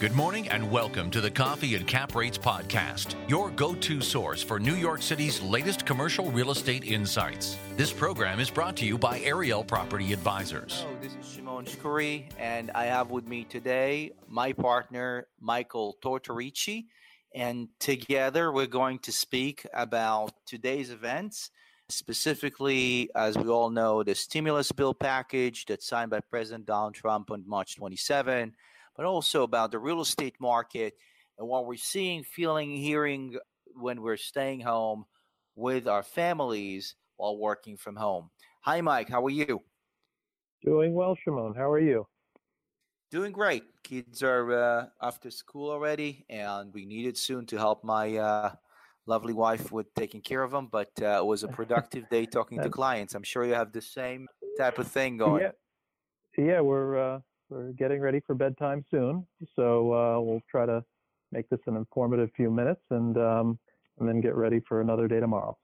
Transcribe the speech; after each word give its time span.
Good 0.00 0.14
morning 0.14 0.48
and 0.48 0.70
welcome 0.70 1.10
to 1.10 1.20
the 1.20 1.30
Coffee 1.30 1.74
and 1.74 1.86
Cap 1.86 2.14
Rates 2.14 2.38
podcast, 2.38 3.16
your 3.28 3.50
go 3.50 3.74
to 3.74 4.00
source 4.00 4.42
for 4.42 4.58
New 4.58 4.74
York 4.74 5.02
City's 5.02 5.42
latest 5.42 5.84
commercial 5.84 6.30
real 6.30 6.52
estate 6.52 6.84
insights. 6.84 7.58
This 7.76 7.92
program 7.92 8.40
is 8.40 8.48
brought 8.48 8.76
to 8.78 8.86
you 8.86 8.96
by 8.96 9.20
Ariel 9.20 9.62
Property 9.62 10.14
Advisors. 10.14 10.86
Hello, 10.86 10.96
this 11.02 11.14
is 11.16 11.30
Shimon 11.30 11.66
Shkury, 11.66 12.30
and 12.38 12.70
I 12.70 12.86
have 12.86 13.10
with 13.10 13.28
me 13.28 13.44
today 13.44 14.12
my 14.26 14.54
partner, 14.54 15.26
Michael 15.38 15.98
Tortorici. 16.02 16.86
And 17.34 17.68
together 17.78 18.52
we're 18.52 18.68
going 18.68 19.00
to 19.00 19.12
speak 19.12 19.66
about 19.74 20.32
today's 20.46 20.90
events, 20.90 21.50
specifically, 21.90 23.10
as 23.14 23.36
we 23.36 23.50
all 23.50 23.68
know, 23.68 24.02
the 24.02 24.14
stimulus 24.14 24.72
bill 24.72 24.94
package 24.94 25.66
that's 25.66 25.86
signed 25.86 26.10
by 26.10 26.20
President 26.20 26.64
Donald 26.64 26.94
Trump 26.94 27.30
on 27.30 27.44
March 27.46 27.76
27 27.76 28.54
but 28.96 29.06
also 29.06 29.42
about 29.42 29.70
the 29.70 29.78
real 29.78 30.00
estate 30.00 30.34
market 30.40 30.94
and 31.38 31.48
what 31.48 31.66
we're 31.66 31.76
seeing, 31.76 32.22
feeling, 32.22 32.76
hearing 32.76 33.36
when 33.74 34.02
we're 34.02 34.16
staying 34.16 34.60
home 34.60 35.04
with 35.56 35.88
our 35.88 36.02
families 36.02 36.96
while 37.16 37.36
working 37.36 37.76
from 37.76 37.96
home. 37.96 38.30
Hi, 38.62 38.80
Mike. 38.80 39.08
How 39.08 39.24
are 39.24 39.30
you? 39.30 39.62
Doing 40.62 40.94
well, 40.94 41.16
Shimon. 41.16 41.54
How 41.54 41.70
are 41.70 41.80
you? 41.80 42.06
Doing 43.10 43.32
great. 43.32 43.64
Kids 43.82 44.22
are 44.22 44.52
uh, 44.52 44.86
after 45.02 45.30
school 45.30 45.70
already, 45.70 46.24
and 46.28 46.72
we 46.72 46.84
needed 46.84 47.16
soon 47.16 47.46
to 47.46 47.56
help 47.56 47.82
my 47.82 48.16
uh, 48.16 48.52
lovely 49.06 49.32
wife 49.32 49.72
with 49.72 49.92
taking 49.94 50.20
care 50.20 50.42
of 50.42 50.50
them. 50.50 50.68
But 50.70 50.90
uh, 51.00 51.18
it 51.18 51.26
was 51.26 51.42
a 51.42 51.48
productive 51.48 52.08
day 52.08 52.26
talking 52.26 52.60
to 52.62 52.70
clients. 52.80 53.14
I'm 53.14 53.22
sure 53.22 53.44
you 53.44 53.54
have 53.54 53.72
the 53.72 53.80
same 53.80 54.28
type 54.58 54.78
of 54.78 54.86
thing 54.86 55.16
going. 55.16 55.42
Yeah, 55.42 56.44
yeah 56.44 56.60
we're 56.60 56.98
uh, 56.98 57.20
we're 57.50 57.72
getting 57.72 58.00
ready 58.00 58.20
for 58.26 58.34
bedtime 58.34 58.84
soon, 58.90 59.26
so 59.56 59.92
uh, 59.92 60.20
we'll 60.20 60.42
try 60.50 60.66
to 60.66 60.84
make 61.32 61.48
this 61.48 61.60
an 61.66 61.76
informative 61.76 62.30
few 62.36 62.50
minutes 62.50 62.82
and 62.90 63.16
um, 63.18 63.58
and 63.98 64.08
then 64.08 64.20
get 64.20 64.34
ready 64.34 64.60
for 64.68 64.80
another 64.80 65.08
day 65.08 65.20
tomorrow. 65.20 65.56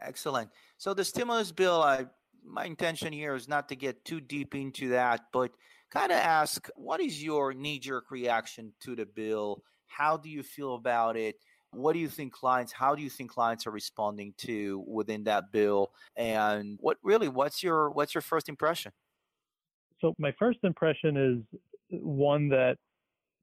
Excellent. 0.00 0.50
So 0.78 0.94
the 0.94 1.04
stimulus 1.04 1.52
bill, 1.52 1.82
I 1.82 2.06
my 2.44 2.64
intention 2.64 3.12
here 3.12 3.34
is 3.34 3.48
not 3.48 3.68
to 3.68 3.76
get 3.76 4.04
too 4.04 4.20
deep 4.20 4.54
into 4.54 4.90
that, 4.90 5.26
but 5.32 5.52
kind 5.90 6.10
of 6.10 6.18
ask 6.18 6.68
what 6.76 7.00
is 7.00 7.22
your 7.22 7.52
knee 7.52 7.78
jerk 7.78 8.10
reaction 8.10 8.72
to 8.80 8.96
the 8.96 9.06
bill? 9.06 9.62
How 9.86 10.16
do 10.16 10.28
you 10.28 10.42
feel 10.42 10.74
about 10.74 11.16
it? 11.16 11.36
What 11.70 11.94
do 11.94 12.00
you 12.00 12.08
think 12.08 12.32
clients, 12.32 12.72
how 12.72 12.94
do 12.94 13.02
you 13.02 13.08
think 13.08 13.30
clients 13.30 13.66
are 13.66 13.70
responding 13.70 14.34
to 14.38 14.84
within 14.86 15.24
that 15.24 15.52
bill? 15.52 15.92
And 16.16 16.78
what 16.80 16.98
really, 17.02 17.28
what's 17.28 17.62
your, 17.62 17.90
what's 17.90 18.14
your 18.14 18.22
first 18.22 18.48
impression? 18.48 18.92
So 20.02 20.14
my 20.18 20.32
first 20.38 20.58
impression 20.64 21.16
is 21.16 21.58
one 21.90 22.48
that 22.48 22.76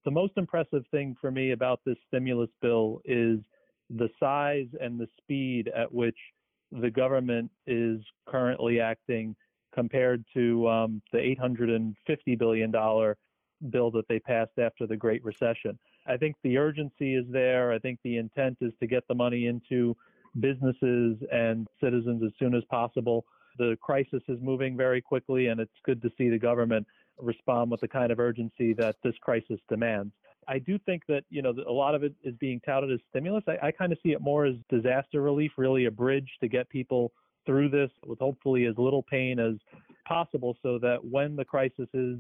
the 0.06 0.12
most 0.12 0.34
impressive 0.38 0.84
thing 0.92 1.16
for 1.20 1.32
me 1.32 1.52
about 1.52 1.80
this 1.86 1.98
stimulus 2.08 2.50
bill 2.62 3.02
is 3.06 3.40
the 3.90 4.10
size 4.20 4.68
and 4.80 5.00
the 5.00 5.08
speed 5.18 5.72
at 5.76 5.92
which 5.92 6.18
the 6.72 6.92
government 6.92 7.50
is 7.66 8.00
currently 8.28 8.80
acting 8.80 9.36
compared 9.74 10.24
to 10.36 10.68
um, 10.68 11.02
the 11.12 11.18
$850 11.20 12.38
billion 12.38 12.72
bill 12.72 13.92
that 13.92 14.08
they 14.08 14.20
passed 14.20 14.58
after 14.60 14.86
the 14.86 14.98
Great 14.98 15.24
Recession. 15.24 15.78
I 16.08 16.18
think 16.18 16.36
the 16.44 16.58
urgency 16.58 17.16
is 17.16 17.26
there. 17.30 17.72
I 17.72 17.80
think 17.80 18.00
the 18.04 18.18
intent 18.18 18.58
is 18.62 18.74
to 18.80 18.88
get 18.88 19.04
the 19.08 19.16
money 19.16 19.48
into 19.48 19.96
businesses 20.40 21.18
and 21.32 21.68
citizens 21.82 22.22
as 22.24 22.32
soon 22.40 22.56
as 22.56 22.64
possible. 22.70 23.26
The 23.60 23.78
crisis 23.82 24.24
is 24.30 24.40
moving 24.42 24.76
very 24.76 25.02
quickly, 25.02 25.48
and 25.48 25.60
it's 25.60 25.72
good 25.86 26.02
to 26.02 26.10
see 26.18 26.30
the 26.30 26.40
government 26.40 26.88
respond 27.20 27.70
with 27.70 27.82
the 27.82 27.88
kind 27.88 28.12
of 28.12 28.20
urgency 28.20 28.74
that 28.74 28.96
this 29.04 29.14
crisis 29.22 29.60
demands. 29.70 30.14
I 30.48 30.58
do 30.58 30.80
think 30.80 31.04
that 31.08 31.26
you 31.30 31.42
know 31.42 31.54
a 31.68 31.72
lot 31.72 31.94
of 31.94 32.04
it 32.04 32.14
is 32.24 32.34
being 32.40 32.62
touted 32.62 32.92
as 32.92 33.00
stimulus. 33.10 33.44
I, 33.48 33.68
I 33.68 33.72
kind 33.72 33.92
of 33.92 34.00
see 34.02 34.14
it 34.14 34.22
more 34.22 34.46
as 34.46 34.56
disaster 34.70 35.22
relief, 35.22 35.52
really 35.58 35.86
a 35.86 35.92
bridge 35.92 36.30
to 36.42 36.48
get 36.48 36.70
people 36.70 37.12
through 37.46 37.70
this 37.70 37.92
with 38.06 38.20
hopefully 38.20 38.66
as 38.66 38.76
little 38.78 39.04
pain 39.04 39.40
as 39.40 39.56
possible, 40.08 40.56
so 40.64 40.80
that 40.80 41.04
when 41.04 41.36
the 41.36 41.46
crisis 41.46 41.88
is 41.94 42.18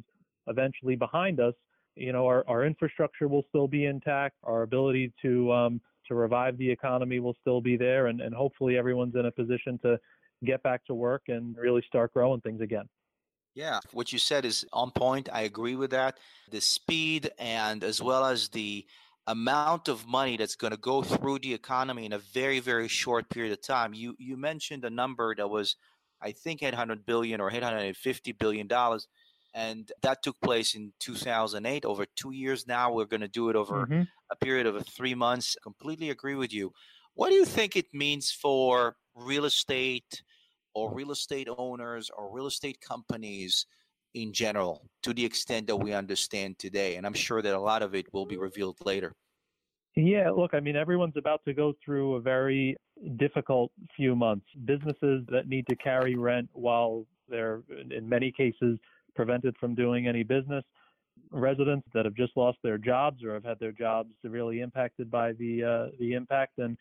eventually 0.47 0.95
behind 0.95 1.39
us, 1.39 1.53
you 1.95 2.11
know 2.11 2.27
our, 2.27 2.43
our 2.49 2.65
infrastructure 2.65 3.29
will 3.29 3.45
still 3.47 3.67
be 3.67 3.85
intact, 3.85 4.35
our 4.43 4.63
ability 4.63 5.13
to 5.21 5.51
um, 5.53 5.81
to 6.09 6.15
revive 6.15 6.57
the 6.57 6.69
economy 6.69 7.19
will 7.19 7.37
still 7.39 7.61
be 7.61 7.77
there, 7.77 8.07
and, 8.07 8.19
and 8.19 8.35
hopefully 8.35 8.77
everyone's 8.77 9.15
in 9.15 9.25
a 9.25 9.31
position 9.31 9.79
to 9.83 9.97
get 10.45 10.63
back 10.63 10.85
to 10.85 10.93
work 10.93 11.23
and 11.27 11.55
really 11.57 11.83
start 11.87 12.13
growing 12.13 12.41
things 12.41 12.61
again. 12.61 12.85
Yeah, 13.55 13.79
what 13.91 14.13
you 14.13 14.19
said 14.19 14.45
is 14.45 14.65
on 14.71 14.91
point. 14.91 15.27
I 15.31 15.41
agree 15.41 15.75
with 15.75 15.91
that. 15.91 16.17
The 16.51 16.61
speed 16.61 17.31
and 17.37 17.83
as 17.83 18.01
well 18.01 18.25
as 18.25 18.49
the 18.49 18.85
amount 19.27 19.87
of 19.87 20.07
money 20.07 20.37
that's 20.37 20.55
going 20.55 20.71
to 20.71 20.77
go 20.77 21.01
through 21.01 21.39
the 21.39 21.53
economy 21.53 22.05
in 22.05 22.13
a 22.13 22.19
very 22.19 22.59
very 22.59 22.87
short 22.87 23.29
period 23.29 23.53
of 23.53 23.61
time. 23.61 23.93
You 23.93 24.15
you 24.17 24.37
mentioned 24.37 24.85
a 24.85 24.89
number 24.89 25.35
that 25.35 25.49
was 25.49 25.75
I 26.21 26.31
think 26.31 26.63
800 26.63 27.05
billion 27.05 27.41
or 27.41 27.51
850 27.51 28.31
billion 28.33 28.67
dollars 28.67 29.07
and 29.53 29.91
that 30.03 30.21
took 30.23 30.39
place 30.41 30.75
in 30.75 30.93
2008 30.99 31.85
over 31.85 32.05
2 32.15 32.31
years 32.31 32.67
now 32.67 32.93
we're 32.93 33.05
going 33.05 33.21
to 33.21 33.27
do 33.27 33.49
it 33.49 33.55
over 33.55 33.85
mm-hmm. 33.85 34.03
a 34.31 34.35
period 34.35 34.67
of 34.67 34.87
3 34.87 35.15
months. 35.15 35.55
Completely 35.63 36.09
agree 36.11 36.35
with 36.35 36.53
you. 36.53 36.71
What 37.13 37.29
do 37.29 37.35
you 37.35 37.45
think 37.45 37.75
it 37.75 37.93
means 37.93 38.31
for 38.31 38.95
real 39.15 39.45
estate 39.45 40.23
or 40.79 40.93
real 40.93 41.11
estate 41.11 41.49
owners 41.57 42.09
or 42.17 42.33
real 42.33 42.47
estate 42.47 42.79
companies 42.81 43.65
in 44.13 44.33
general 44.33 44.89
to 45.03 45.13
the 45.13 45.23
extent 45.23 45.67
that 45.67 45.75
we 45.75 45.93
understand 45.93 46.57
today. 46.57 46.95
And 46.95 47.05
I'm 47.05 47.13
sure 47.13 47.41
that 47.41 47.53
a 47.53 47.59
lot 47.59 47.81
of 47.81 47.93
it 47.93 48.05
will 48.13 48.25
be 48.25 48.37
revealed 48.37 48.77
later. 48.85 49.13
Yeah, 49.95 50.29
look, 50.29 50.53
I 50.53 50.59
mean, 50.59 50.75
everyone's 50.75 51.17
about 51.17 51.43
to 51.45 51.53
go 51.53 51.73
through 51.83 52.15
a 52.15 52.21
very 52.21 52.77
difficult 53.17 53.71
few 53.95 54.15
months. 54.15 54.45
Businesses 54.65 55.25
that 55.29 55.47
need 55.47 55.65
to 55.67 55.75
carry 55.75 56.15
rent 56.15 56.49
while 56.53 57.05
they're, 57.27 57.61
in 57.91 58.07
many 58.07 58.31
cases, 58.31 58.79
prevented 59.15 59.55
from 59.59 59.75
doing 59.75 60.07
any 60.07 60.23
business. 60.23 60.63
Residents 61.31 61.87
that 61.93 62.05
have 62.05 62.13
just 62.13 62.31
lost 62.37 62.57
their 62.63 62.77
jobs 62.77 63.23
or 63.23 63.33
have 63.33 63.43
had 63.43 63.59
their 63.59 63.73
jobs 63.73 64.11
severely 64.21 64.61
impacted 64.61 65.11
by 65.11 65.33
the 65.33 65.63
uh, 65.63 65.95
the 65.99 66.13
impact, 66.13 66.59
and 66.59 66.77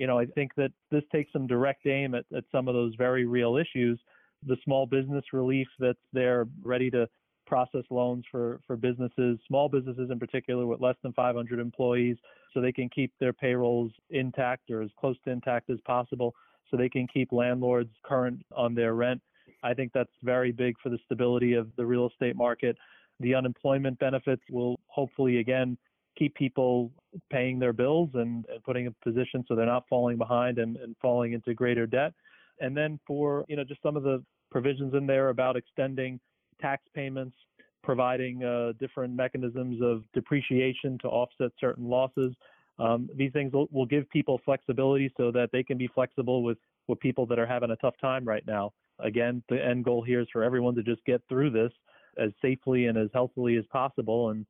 you 0.00 0.06
know, 0.06 0.18
I 0.18 0.24
think 0.24 0.54
that 0.56 0.72
this 0.90 1.02
takes 1.12 1.30
some 1.30 1.46
direct 1.46 1.86
aim 1.86 2.14
at, 2.14 2.24
at 2.34 2.44
some 2.50 2.68
of 2.68 2.74
those 2.74 2.94
very 2.96 3.26
real 3.26 3.58
issues. 3.58 4.00
The 4.46 4.56
small 4.64 4.86
business 4.86 5.22
relief 5.34 5.68
that's 5.78 5.98
there 6.14 6.46
ready 6.62 6.90
to 6.92 7.06
process 7.46 7.82
loans 7.90 8.24
for, 8.30 8.60
for 8.66 8.78
businesses, 8.78 9.38
small 9.46 9.68
businesses 9.68 10.10
in 10.10 10.18
particular 10.18 10.64
with 10.64 10.80
less 10.80 10.94
than 11.02 11.12
500 11.12 11.58
employees, 11.58 12.16
so 12.54 12.62
they 12.62 12.72
can 12.72 12.88
keep 12.88 13.12
their 13.20 13.34
payrolls 13.34 13.92
intact 14.08 14.70
or 14.70 14.80
as 14.80 14.88
close 14.98 15.16
to 15.24 15.30
intact 15.30 15.68
as 15.68 15.78
possible, 15.84 16.34
so 16.70 16.78
they 16.78 16.88
can 16.88 17.06
keep 17.06 17.30
landlords 17.30 17.90
current 18.02 18.40
on 18.56 18.74
their 18.74 18.94
rent. 18.94 19.20
I 19.62 19.74
think 19.74 19.92
that's 19.92 20.08
very 20.22 20.50
big 20.50 20.76
for 20.82 20.88
the 20.88 20.98
stability 21.04 21.52
of 21.52 21.68
the 21.76 21.84
real 21.84 22.08
estate 22.08 22.36
market. 22.36 22.74
The 23.18 23.34
unemployment 23.34 23.98
benefits 23.98 24.42
will 24.48 24.80
hopefully 24.86 25.40
again 25.40 25.76
keep 26.18 26.34
people 26.34 26.90
paying 27.30 27.58
their 27.58 27.72
bills 27.72 28.10
and, 28.14 28.44
and 28.52 28.62
putting 28.64 28.86
in 28.86 28.94
position 29.02 29.44
so 29.46 29.54
they're 29.54 29.66
not 29.66 29.88
falling 29.88 30.16
behind 30.18 30.58
and, 30.58 30.76
and 30.76 30.94
falling 31.00 31.32
into 31.32 31.54
greater 31.54 31.86
debt. 31.86 32.12
And 32.60 32.76
then 32.76 33.00
for, 33.06 33.44
you 33.48 33.56
know, 33.56 33.64
just 33.64 33.82
some 33.82 33.96
of 33.96 34.02
the 34.02 34.22
provisions 34.50 34.94
in 34.94 35.06
there 35.06 35.30
about 35.30 35.56
extending 35.56 36.20
tax 36.60 36.82
payments, 36.94 37.36
providing 37.82 38.44
uh, 38.44 38.72
different 38.78 39.14
mechanisms 39.14 39.80
of 39.82 40.04
depreciation 40.12 40.98
to 40.98 41.08
offset 41.08 41.50
certain 41.58 41.88
losses. 41.88 42.34
Um, 42.78 43.08
these 43.14 43.32
things 43.32 43.52
will, 43.52 43.68
will, 43.70 43.86
give 43.86 44.08
people 44.10 44.40
flexibility 44.44 45.12
so 45.16 45.30
that 45.32 45.50
they 45.52 45.62
can 45.62 45.78
be 45.78 45.88
flexible 45.94 46.42
with, 46.42 46.58
with 46.88 46.98
people 47.00 47.26
that 47.26 47.38
are 47.38 47.46
having 47.46 47.70
a 47.70 47.76
tough 47.76 47.94
time 48.00 48.24
right 48.24 48.46
now. 48.46 48.72
Again, 48.98 49.42
the 49.48 49.62
end 49.62 49.84
goal 49.84 50.02
here 50.02 50.20
is 50.20 50.28
for 50.32 50.42
everyone 50.42 50.74
to 50.74 50.82
just 50.82 51.04
get 51.04 51.22
through 51.28 51.50
this 51.50 51.72
as 52.18 52.30
safely 52.42 52.86
and 52.86 52.98
as 52.98 53.08
healthily 53.12 53.56
as 53.56 53.64
possible. 53.70 54.30
And 54.30 54.46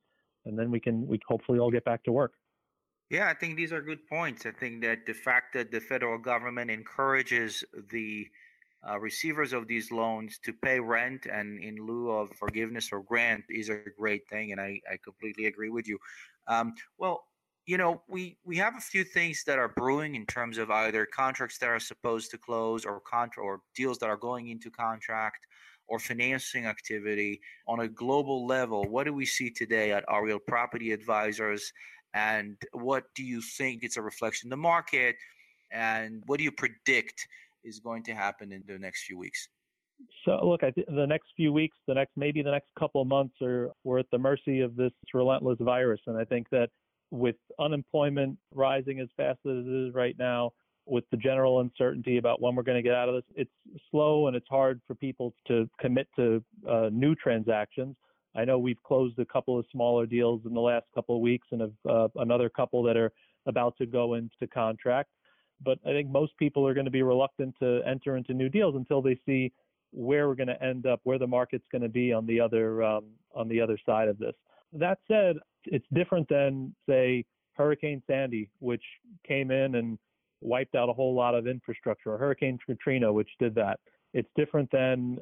and 0.47 0.59
then 0.59 0.71
we 0.71 0.81
can 0.81 1.07
we 1.07 1.21
hopefully 1.27 1.59
all 1.59 1.71
get 1.71 1.85
back 1.85 2.03
to 2.05 2.13
work. 2.13 2.33
Yeah, 3.11 3.29
I 3.29 3.35
think 3.35 3.57
these 3.57 3.73
are 3.73 3.83
good 3.83 4.07
points. 4.07 4.47
I 4.47 4.53
think 4.53 4.83
that 4.83 5.05
the 5.05 5.13
fact 5.13 5.53
that 5.55 5.73
the 5.73 5.81
federal 5.81 6.19
government 6.19 6.71
encourages 6.71 7.65
the 7.91 8.29
uh, 8.89 8.99
receivers 8.99 9.53
of 9.53 9.67
these 9.67 9.91
loans 9.91 10.39
to 10.45 10.53
pay 10.53 10.81
rent 10.81 11.27
and 11.27 11.59
in 11.63 11.77
lieu 11.85 12.11
of 12.11 12.31
forgiveness 12.31 12.91
or 12.93 13.03
grant 13.03 13.45
is 13.51 13.69
a 13.69 13.81
great 13.99 14.29
thing, 14.29 14.53
and 14.53 14.61
I, 14.61 14.81
I 14.91 14.97
completely 15.03 15.47
agree 15.47 15.71
with 15.71 15.87
you. 15.89 15.99
Um, 16.47 16.75
well, 16.99 17.25
you 17.67 17.77
know, 17.77 18.03
we 18.09 18.39
we 18.45 18.57
have 18.57 18.77
a 18.77 18.81
few 18.81 19.05
things 19.05 19.45
that 19.45 19.59
are 19.59 19.69
brewing 19.69 20.15
in 20.15 20.25
terms 20.25 20.57
of 20.57 20.71
either 20.71 21.07
contracts 21.07 21.59
that 21.59 21.69
are 21.69 21.81
supposed 21.81 22.31
to 22.31 22.39
close 22.39 22.85
or 22.85 23.01
contra- 23.01 23.45
or 23.45 23.61
deals 23.75 23.99
that 23.99 24.09
are 24.09 24.17
going 24.17 24.49
into 24.49 24.71
contract 24.71 25.47
or 25.91 25.99
financing 25.99 26.67
activity 26.67 27.41
on 27.67 27.81
a 27.81 27.89
global 27.89 28.47
level. 28.47 28.85
What 28.85 29.05
do 29.05 29.13
we 29.13 29.27
see 29.27 29.51
today 29.51 29.93
at 29.93 30.05
Ariel 30.09 30.39
Property 30.39 30.93
Advisors? 30.93 31.73
And 32.15 32.57
what 32.73 33.05
do 33.15 33.25
you 33.25 33.43
think 33.43 33.83
it's 33.83 33.97
a 33.97 34.03
reflection 34.03 34.47
of 34.49 34.51
the 34.51 34.63
market? 34.63 35.17
And 35.73 36.23
what 36.27 36.39
do 36.39 36.45
you 36.45 36.53
predict 36.53 37.27
is 37.65 37.81
going 37.81 38.05
to 38.05 38.15
happen 38.15 38.53
in 38.53 38.63
the 38.67 38.79
next 38.79 39.03
few 39.03 39.19
weeks? 39.19 39.49
So 40.25 40.39
look, 40.43 40.63
I 40.63 40.71
think 40.71 40.87
the 40.87 41.07
next 41.07 41.27
few 41.37 41.53
weeks, 41.53 41.77
the 41.87 41.95
next 41.95 42.13
maybe 42.17 42.41
the 42.43 42.53
next 42.53 42.69
couple 42.79 43.03
of 43.03 43.09
months, 43.09 43.35
are 43.43 43.71
we're 43.85 43.99
at 43.99 44.07
the 44.11 44.19
mercy 44.19 44.61
of 44.61 44.75
this 44.77 44.93
relentless 45.13 45.59
virus, 45.61 46.01
and 46.07 46.17
I 46.17 46.25
think 46.25 46.49
that 46.51 46.71
with 47.11 47.37
unemployment 47.59 48.39
rising 48.55 49.01
as 49.01 49.09
fast 49.17 49.41
as 49.45 49.67
it 49.67 49.89
is 49.89 49.95
right 49.95 50.17
now, 50.19 50.53
with 50.91 51.05
the 51.11 51.17
general 51.17 51.61
uncertainty 51.61 52.19
about 52.19 52.41
when 52.43 52.55
we're 52.55 52.63
going 52.63 52.77
to 52.77 52.83
get 52.83 52.95
out 52.95 53.09
of 53.09 53.15
this, 53.15 53.25
it's 53.37 53.81
slow 53.91 54.27
and 54.27 54.37
it's 54.37 54.49
hard 54.49 54.81
for 54.87 54.95
people 54.95 55.35
to 55.47 55.69
commit 55.81 56.09
to 56.17 56.43
uh, 56.69 56.89
new 56.93 57.15
transactions. 57.15 57.97
I 58.35 58.45
know 58.45 58.59
we've 58.59 58.83
closed 58.83 59.19
a 59.19 59.25
couple 59.25 59.59
of 59.59 59.65
smaller 59.73 60.07
deals 60.07 60.43
in 60.47 60.55
the 60.55 60.61
last 60.61 60.87
couple 60.95 61.17
of 61.17 61.21
weeks 61.21 61.47
and 61.53 61.61
have, 61.61 61.73
uh, 61.89 62.09
another 62.17 62.49
couple 62.49 62.83
that 62.85 62.97
are 62.97 63.13
about 63.47 63.77
to 63.79 63.87
go 63.87 64.15
into 64.15 64.47
contract. 64.53 65.11
But 65.63 65.79
I 65.87 65.91
think 65.91 66.09
most 66.09 66.37
people 66.39 66.67
are 66.67 66.75
going 66.75 66.87
to 66.87 66.91
be 66.91 67.03
reluctant 67.03 67.55
to 67.61 67.81
enter 67.87 68.17
into 68.17 68.35
new 68.35 68.49
deals 68.49 68.77
until 68.77 69.03
they 69.03 69.19
see 69.27 69.53
where 69.93 70.29
we're 70.29 70.37
going 70.37 70.49
to 70.49 70.63
end 70.63 70.87
up, 70.87 71.01
where 71.05 71.19
the 71.19 71.27
market's 71.27 71.67
going 71.71 71.83
to 71.83 71.89
be 71.89 72.13
on 72.13 72.27
the 72.27 72.41
other 72.41 72.83
um, 72.83 73.05
on 73.35 73.49
the 73.49 73.61
other 73.61 73.79
side 73.85 74.09
of 74.09 74.19
this. 74.19 74.35
That 74.73 74.99
said, 75.09 75.37
it's 75.65 75.87
different 75.93 76.29
than 76.29 76.75
say 76.89 77.25
Hurricane 77.55 78.03
Sandy, 78.07 78.49
which 78.61 78.83
came 79.27 79.51
in 79.51 79.75
and 79.75 79.99
wiped 80.41 80.75
out 80.75 80.89
a 80.89 80.93
whole 80.93 81.15
lot 81.15 81.35
of 81.35 81.47
infrastructure, 81.47 82.17
Hurricane 82.17 82.59
Katrina, 82.65 83.13
which 83.13 83.29
did 83.39 83.55
that. 83.55 83.79
It's 84.15 84.29
different 84.37 84.71
than 84.71 85.19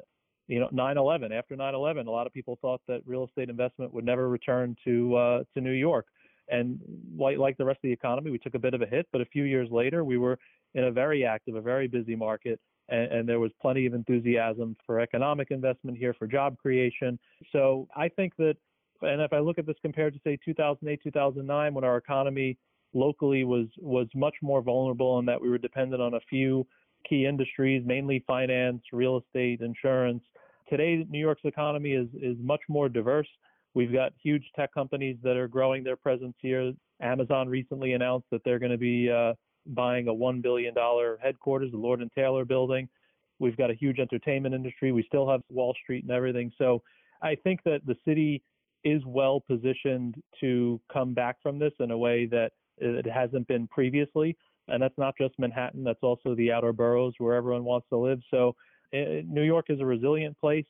you 0.47 0.59
know 0.59 0.69
9/11. 0.71 1.31
After 1.31 1.55
9/11, 1.55 2.07
a 2.07 2.11
lot 2.11 2.27
of 2.27 2.33
people 2.33 2.57
thought 2.61 2.81
that 2.87 3.01
real 3.05 3.25
estate 3.25 3.49
investment 3.49 3.93
would 3.93 4.05
never 4.05 4.29
return 4.29 4.75
to 4.85 5.15
uh, 5.15 5.43
to 5.53 5.61
New 5.61 5.71
York. 5.71 6.05
And 6.49 6.79
like, 7.15 7.37
like 7.37 7.57
the 7.57 7.65
rest 7.65 7.77
of 7.77 7.83
the 7.83 7.91
economy, 7.91 8.31
we 8.31 8.39
took 8.39 8.55
a 8.55 8.59
bit 8.59 8.73
of 8.73 8.81
a 8.81 8.85
hit, 8.85 9.07
but 9.11 9.21
a 9.21 9.25
few 9.25 9.43
years 9.43 9.69
later, 9.71 10.03
we 10.03 10.17
were 10.17 10.37
in 10.73 10.85
a 10.85 10.91
very 10.91 11.25
active, 11.25 11.55
a 11.55 11.61
very 11.61 11.87
busy 11.87 12.15
market, 12.15 12.59
and, 12.89 13.11
and 13.11 13.29
there 13.29 13.39
was 13.39 13.51
plenty 13.61 13.85
of 13.85 13.93
enthusiasm 13.93 14.75
for 14.85 14.99
economic 14.99 15.51
investment 15.51 15.97
here, 15.97 16.13
for 16.13 16.27
job 16.27 16.57
creation. 16.57 17.19
So 17.51 17.87
I 17.95 18.09
think 18.09 18.35
that, 18.37 18.55
and 19.01 19.21
if 19.21 19.31
I 19.31 19.39
look 19.39 19.57
at 19.57 19.65
this 19.65 19.77
compared 19.81 20.13
to 20.13 20.19
say 20.23 20.37
2008, 20.43 20.99
2009, 21.03 21.73
when 21.73 21.83
our 21.83 21.97
economy 21.97 22.57
locally 22.93 23.43
was 23.43 23.67
was 23.77 24.07
much 24.15 24.35
more 24.41 24.61
vulnerable, 24.61 25.19
and 25.19 25.27
that 25.27 25.41
we 25.41 25.49
were 25.49 25.57
dependent 25.57 26.01
on 26.01 26.15
a 26.15 26.19
few 26.29 26.65
key 27.07 27.25
industries, 27.25 27.83
mainly 27.85 28.23
finance, 28.27 28.81
real 28.91 29.17
estate, 29.17 29.61
insurance. 29.61 30.23
Today, 30.69 31.05
New 31.09 31.19
York's 31.19 31.45
economy 31.45 31.91
is 31.91 32.07
is 32.21 32.37
much 32.39 32.61
more 32.67 32.89
diverse. 32.89 33.27
We've 33.73 33.93
got 33.93 34.13
huge 34.21 34.43
tech 34.55 34.73
companies 34.73 35.17
that 35.23 35.37
are 35.37 35.47
growing 35.47 35.83
their 35.83 35.95
presence 35.95 36.35
here. 36.41 36.73
Amazon 37.01 37.47
recently 37.47 37.93
announced 37.93 38.27
that 38.31 38.41
they're 38.43 38.59
going 38.59 38.71
to 38.71 38.77
be 38.77 39.09
uh, 39.09 39.33
buying 39.67 40.07
a 40.07 40.13
$1 40.13 40.41
billion 40.41 40.73
headquarters, 41.21 41.71
the 41.71 41.77
Lord 41.77 42.01
and 42.01 42.11
Taylor 42.13 42.45
building. 42.45 42.89
We've 43.37 43.55
got 43.55 43.69
a 43.69 43.75
huge 43.75 43.99
entertainment 43.99 44.55
industry. 44.55 44.91
We 44.91 45.03
still 45.03 45.29
have 45.29 45.41
Wall 45.49 45.75
Street 45.81 46.03
and 46.03 46.11
everything. 46.11 46.51
So 46.57 46.81
I 47.21 47.35
think 47.35 47.61
that 47.65 47.85
the 47.85 47.95
city 48.05 48.43
is 48.83 49.01
well 49.05 49.41
positioned 49.41 50.15
to 50.39 50.79
come 50.91 51.13
back 51.13 51.37
from 51.41 51.59
this 51.59 51.73
in 51.79 51.91
a 51.91 51.97
way 51.97 52.25
that 52.27 52.51
it 52.79 53.07
hasn't 53.07 53.47
been 53.47 53.67
previously. 53.67 54.37
And 54.67 54.81
that's 54.81 54.97
not 54.97 55.15
just 55.17 55.37
Manhattan, 55.39 55.83
that's 55.83 56.03
also 56.03 56.35
the 56.35 56.51
outer 56.51 56.73
boroughs 56.73 57.15
where 57.17 57.35
everyone 57.35 57.63
wants 57.63 57.87
to 57.89 57.97
live. 57.97 58.19
So 58.29 58.55
it, 58.91 59.27
New 59.27 59.43
York 59.43 59.65
is 59.69 59.79
a 59.79 59.85
resilient 59.85 60.37
place. 60.37 60.65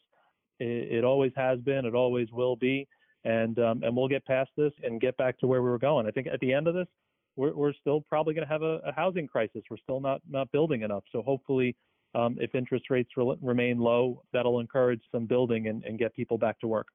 It, 0.60 1.00
it, 1.00 1.04
always 1.04 1.32
has 1.36 1.60
been, 1.60 1.86
it 1.86 1.96
always 1.96 2.28
will 2.32 2.56
be. 2.56 2.88
And, 3.26 3.60
um, 3.60 3.84
and 3.84 3.96
we'll 3.96 4.08
get 4.08 4.26
past 4.26 4.52
this 4.56 4.72
and 4.84 5.02
get 5.02 5.18
back 5.18 5.38
to 5.40 5.48
where 5.48 5.62
we 5.62 5.70
were 5.70 5.80
going. 5.80 6.08
I 6.08 6.12
think 6.12 6.28
at 6.28 6.40
the 6.40 6.54
end 6.54 6.68
of 6.68 6.74
this, 6.74 6.88
we're, 7.36 7.54
we're 7.54 7.74
still 7.74 8.02
probably 8.02 8.34
going 8.34 8.46
to 8.46 8.52
have 8.52 8.64
a, 8.64 8.80
a, 8.86 8.94
housing 8.94 9.28
crisis. 9.28 9.62
We're 9.70 9.78
still 9.78 10.00
not 10.00 10.22
not 10.30 10.52
building 10.52 10.82
enough. 10.82 11.04
So 11.12 11.22
hopefully, 11.22 11.76
um, 12.16 12.38
if 12.40 12.56
interest 12.56 12.90
rates 12.90 13.12
re- 13.16 13.38
remain 13.42 13.80
low, 13.80 14.24
that'll 14.34 14.60
encourage 14.60 15.02
some 15.12 15.26
building 15.26 15.68
and, 15.68 15.84
and 15.84 15.98
get 16.00 16.14
people 16.14 16.38
back 16.38 16.60
to 16.60 16.68
work. 16.68 16.88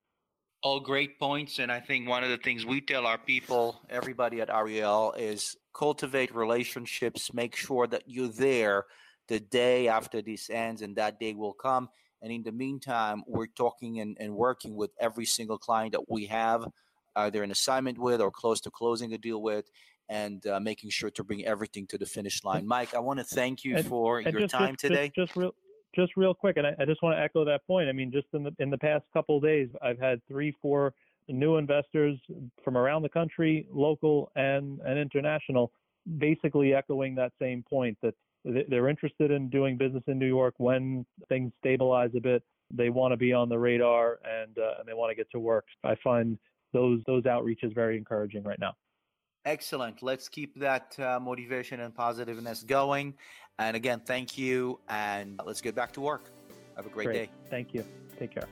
All 0.64 0.80
great 0.80 1.18
points, 1.18 1.58
and 1.58 1.70
I 1.70 1.78
think 1.78 2.08
one 2.08 2.24
of 2.24 2.30
the 2.30 2.38
things 2.38 2.64
we 2.64 2.80
tell 2.80 3.06
our 3.06 3.18
people, 3.18 3.82
everybody 3.90 4.40
at 4.40 4.48
Ariel, 4.48 5.12
is 5.12 5.58
cultivate 5.74 6.34
relationships. 6.34 7.34
Make 7.34 7.54
sure 7.54 7.86
that 7.88 8.04
you're 8.06 8.28
there 8.28 8.86
the 9.28 9.40
day 9.40 9.88
after 9.88 10.22
this 10.22 10.48
ends, 10.48 10.80
and 10.80 10.96
that 10.96 11.20
day 11.20 11.34
will 11.34 11.52
come. 11.52 11.90
And 12.22 12.32
in 12.32 12.44
the 12.44 12.50
meantime, 12.50 13.24
we're 13.26 13.48
talking 13.48 14.00
and, 14.00 14.16
and 14.18 14.34
working 14.34 14.74
with 14.74 14.90
every 14.98 15.26
single 15.26 15.58
client 15.58 15.92
that 15.92 16.08
we 16.08 16.24
have, 16.28 16.66
either 17.14 17.42
an 17.42 17.50
assignment 17.50 17.98
with 17.98 18.22
or 18.22 18.30
close 18.30 18.62
to 18.62 18.70
closing 18.70 19.12
a 19.12 19.18
deal 19.18 19.42
with 19.42 19.70
and 20.08 20.46
uh, 20.46 20.60
making 20.60 20.88
sure 20.88 21.10
to 21.10 21.24
bring 21.24 21.44
everything 21.44 21.86
to 21.88 21.98
the 21.98 22.06
finish 22.06 22.42
line. 22.42 22.66
Mike, 22.66 22.94
I 22.94 23.00
want 23.00 23.18
to 23.18 23.24
thank 23.24 23.64
you 23.64 23.76
and, 23.76 23.86
for 23.86 24.20
and 24.20 24.32
your 24.32 24.40
just, 24.42 24.54
time 24.54 24.76
just, 24.76 24.80
today. 24.80 25.12
Just, 25.14 25.28
just, 25.28 25.36
real, 25.36 25.54
just 25.94 26.16
real 26.16 26.34
quick, 26.34 26.56
and 26.56 26.66
I, 26.66 26.74
I, 26.78 26.84
just 26.84 27.02
want 27.02 27.16
to 27.16 27.20
echo 27.22 27.44
that 27.44 27.66
point. 27.66 27.88
I 27.88 27.92
mean, 27.92 28.10
just 28.12 28.26
in 28.32 28.42
the 28.42 28.54
in 28.58 28.70
the 28.70 28.78
past 28.78 29.04
couple 29.12 29.40
days, 29.40 29.68
I've 29.82 29.98
had 29.98 30.20
three, 30.28 30.54
four 30.60 30.94
new 31.28 31.56
investors 31.56 32.18
from 32.64 32.76
around 32.76 33.02
the 33.02 33.08
country, 33.08 33.66
local 33.72 34.30
and 34.36 34.80
and 34.80 34.98
international, 34.98 35.72
basically 36.18 36.74
echoing 36.74 37.14
that 37.16 37.32
same 37.40 37.64
point 37.68 37.96
that 38.02 38.14
they're 38.44 38.88
interested 38.88 39.30
in 39.30 39.48
doing 39.48 39.76
business 39.76 40.02
in 40.06 40.18
New 40.18 40.26
York 40.26 40.54
when 40.58 41.06
things 41.28 41.52
stabilize 41.60 42.10
a 42.16 42.20
bit. 42.20 42.42
They 42.70 42.90
want 42.90 43.12
to 43.12 43.16
be 43.16 43.32
on 43.32 43.48
the 43.48 43.58
radar 43.58 44.18
and 44.24 44.58
uh, 44.58 44.74
and 44.78 44.88
they 44.88 44.94
want 44.94 45.10
to 45.10 45.14
get 45.14 45.30
to 45.32 45.38
work. 45.38 45.64
I 45.82 45.94
find 46.02 46.38
those 46.72 47.00
those 47.06 47.24
outreaches 47.24 47.74
very 47.74 47.96
encouraging 47.96 48.42
right 48.42 48.58
now. 48.58 48.74
Excellent. 49.44 50.02
Let's 50.02 50.28
keep 50.28 50.58
that 50.58 50.98
uh, 50.98 51.20
motivation 51.20 51.80
and 51.80 51.94
positiveness 51.94 52.62
going. 52.62 53.14
And 53.58 53.76
again, 53.76 54.00
thank 54.04 54.38
you. 54.38 54.80
And 54.88 55.40
let's 55.44 55.60
get 55.60 55.74
back 55.74 55.92
to 55.92 56.00
work. 56.00 56.30
Have 56.76 56.86
a 56.86 56.88
great, 56.88 57.04
great. 57.06 57.14
day. 57.14 57.30
Thank 57.50 57.74
you. 57.74 57.84
Take 58.18 58.34
care. 58.34 58.48